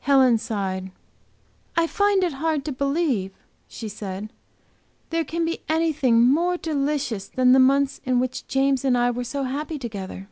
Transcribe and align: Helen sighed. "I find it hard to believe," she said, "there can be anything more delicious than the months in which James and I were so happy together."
Helen 0.00 0.36
sighed. 0.36 0.90
"I 1.74 1.86
find 1.86 2.22
it 2.22 2.34
hard 2.34 2.66
to 2.66 2.70
believe," 2.72 3.32
she 3.66 3.88
said, 3.88 4.30
"there 5.08 5.24
can 5.24 5.46
be 5.46 5.60
anything 5.70 6.20
more 6.20 6.58
delicious 6.58 7.26
than 7.28 7.52
the 7.52 7.58
months 7.58 8.02
in 8.04 8.20
which 8.20 8.46
James 8.46 8.84
and 8.84 8.98
I 8.98 9.10
were 9.10 9.24
so 9.24 9.44
happy 9.44 9.78
together." 9.78 10.28